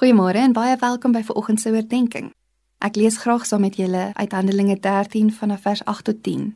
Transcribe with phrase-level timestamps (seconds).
[0.00, 2.30] Goeiemôre en baie welkom by vanoggend se oordeenking.
[2.80, 6.46] Ek lees graag saam met julle uit Handelinge 13 vanaf vers 8 tot 10.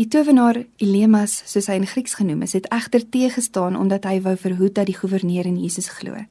[0.00, 4.32] Die towenaar Elemas, soos hy in Grieks genoem is, het egter teëgestaan omdat hy wou
[4.32, 6.22] verhoed dat die goewerneur in Jesus glo.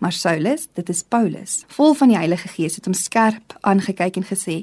[0.00, 4.24] Maar Saulus, dit is Paulus, vol van die Heilige Gees, het hom skerp aangekyk en
[4.30, 4.56] gesê: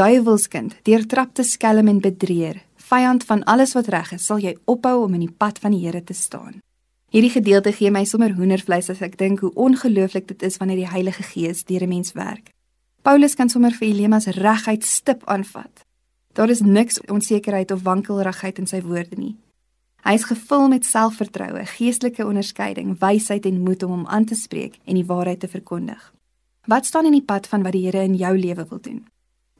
[0.00, 5.20] "Duiwelskind, deurtrapte skelm en bedrieger, vyand van alles wat reg is, sal jy ophou om
[5.20, 6.62] in die pad van die Here te staan."
[7.08, 10.90] Hierdie gedeelte gee my sommer hoendervleis as ek dink hoe ongelooflik dit is wanneer die
[10.92, 12.52] Heilige Gees deur 'n mens werk.
[13.02, 15.80] Paulus kan sommer vir Elemas reguit stip aanvat.
[16.34, 19.36] Daar is niks onsekerheid of wankelrigheid in sy woorde nie.
[20.04, 24.78] Hy is gevul met selfvertroue, geestelike onderskeiding, wysheid en moed om hom aan te spreek
[24.84, 26.12] en die waarheid te verkondig.
[26.66, 29.06] Wat staan in die pad van wat die Here in jou lewe wil doen?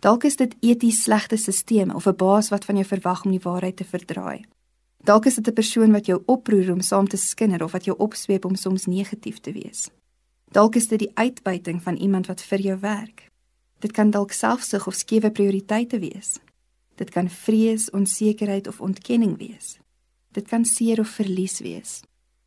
[0.01, 3.42] Dalk is dit eties slegte stelsels of 'n baas wat van jou verwag om die
[3.42, 4.45] waarheid te verdraai.
[5.09, 7.97] Dalk is dit 'n persoon wat jou oproer om saam te skinder of wat jou
[7.98, 9.91] opsweep om soms negatief te wees.
[10.51, 13.29] Dalk is dit die uitbuiting van iemand wat vir jou werk.
[13.79, 16.39] Dit kan dalk selfsug of skewe prioriteite wees.
[16.95, 19.79] Dit kan vrees, onsekerheid of ontkenning wees.
[20.33, 22.01] Dit kan seer of verlies wees.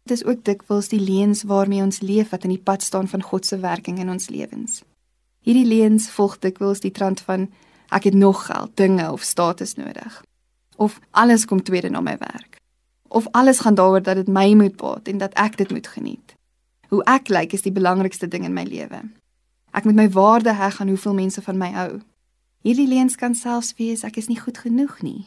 [0.03, 3.23] Dit is ook dikwels die leuns waarmee ons leef wat in die pad staan van
[3.23, 4.83] God se werking in ons lewens.
[5.39, 7.51] Hierdie leuns volg dikwels die trant van
[7.89, 10.23] ek het nog geld, dinge of status nodig
[10.75, 12.59] of alles kom tweede na my werk.
[13.07, 16.35] Of alles gaan daaroor dat dit my moet baat en dat ek dit moet geniet.
[16.87, 19.01] Hoe ek lyk is die belangrikste ding in my lewe.
[19.71, 22.01] Ek moet my waarde heg aan hoeveel mense van my hou.
[22.61, 25.25] Hierdie leens kan selfs wees ek is nie goed genoeg nie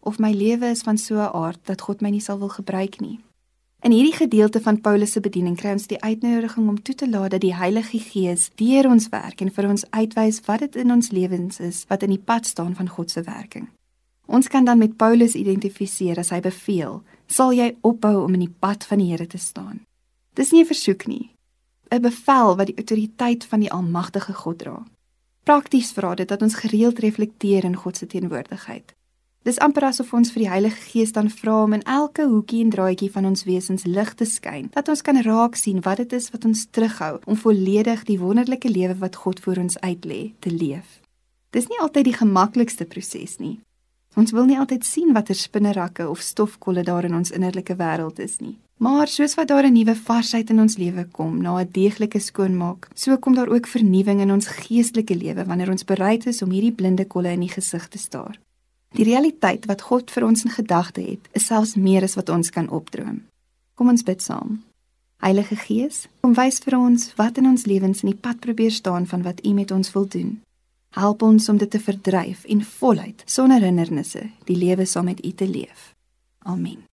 [0.00, 3.00] of my lewe is van so 'n aard dat God my nie sal wil gebruik
[3.00, 3.20] nie.
[3.80, 7.30] In hierdie gedeelte van Paulus se bediening kry ons die uitnodiging om toe te laat
[7.30, 11.10] dat die Heilige Gees deur ons werk en vir ons uitwys wat dit in ons
[11.10, 13.68] lewens is wat in die pad staan van God se werking.
[14.30, 18.54] Ons kan dan met Paulus identifiseer as hy beveel, sal jy ophou om in die
[18.62, 19.80] pad van die Here te staan.
[20.38, 21.34] Dis nie 'n versoek nie,
[21.90, 24.86] 'n bevel wat die autoriteit van die almagtige God dra.
[25.44, 28.94] Prakties vra dit dat ons gereeld reflekteer in God se teenwoordigheid.
[29.42, 32.70] Dis amper asof ons vir die Heilige Gees dan vra om in elke hoekie en
[32.70, 36.30] draaitjie van ons wesens lig te skyn, dat ons kan raak sien wat dit is
[36.30, 41.00] wat ons terughou om volledig die wonderlike lewe wat God vir ons uitlê te leef.
[41.50, 43.60] Dis nie altyd die gemaklikste proses nie,
[44.18, 48.40] Ons wil nie altyd sien watter spinnerakke of stofkolle daar in ons innerlike wêreld is
[48.40, 48.56] nie.
[48.80, 52.88] Maar soos wat daar 'n nuwe varsheid in ons lewe kom na 'n deeglike skoonmaak,
[52.94, 56.72] so kom daar ook vernuwing in ons geestelike lewe wanneer ons bereid is om hierdie
[56.72, 58.38] blinde kolle in die gesig te staar.
[58.90, 62.50] Die realiteit wat God vir ons in gedagte het, is selfs meer as wat ons
[62.50, 63.22] kan opdroom.
[63.74, 64.62] Kom ons bid saam.
[65.20, 69.06] Heilige Gees, kom wys vir ons wat in ons lewens in die pad probeer staan
[69.06, 70.40] van wat U met ons wil doen.
[71.00, 75.32] Help ons om dit te verdryf en voluit sonder hindernisse die lewe saam met U
[75.32, 75.94] te leef.
[76.44, 76.89] Amen.